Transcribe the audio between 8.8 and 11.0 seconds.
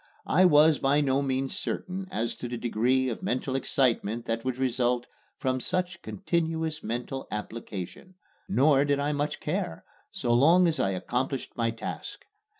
did I much care, so long as I